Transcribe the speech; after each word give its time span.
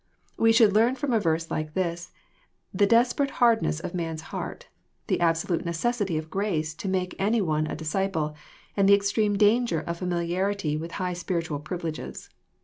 We 0.35 0.51
should 0.51 0.73
learn 0.73 0.95
trom 0.95 1.15
a 1.15 1.19
verse 1.19 1.51
like 1.51 1.75
this 1.75 2.11
the 2.73 2.87
desperate 2.87 3.29
hardness 3.37 3.79
of 3.79 3.93
man's 3.93 4.23
heart, 4.33 4.67
the 5.05 5.19
absolute 5.19 5.63
necessity 5.63 6.17
of 6.17 6.31
grace 6.31 6.73
to 6.73 6.87
make 6.89 7.13
any 7.19 7.39
one 7.39 7.67
a 7.67 7.75
disciple, 7.75 8.35
and 8.75 8.89
the 8.89 8.95
extreme 8.95 9.37
danger 9.37 9.81
of 9.81 9.97
familiarity 9.99 10.75
with 10.75 10.93
high 10.93 11.13
spiritual 11.13 11.59
privileges. 11.59 12.31